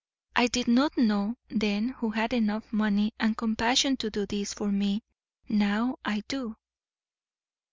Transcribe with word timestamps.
I 0.35 0.47
did 0.47 0.67
not 0.67 0.97
know 0.97 1.35
then 1.47 1.89
who 1.89 2.09
had 2.09 2.33
enough 2.33 2.73
money 2.73 3.13
and 3.19 3.37
compassion 3.37 3.97
to 3.97 4.09
do 4.09 4.25
this 4.25 4.51
for 4.51 4.71
me; 4.71 5.03
now 5.47 5.99
I 6.03 6.23
do." 6.27 6.55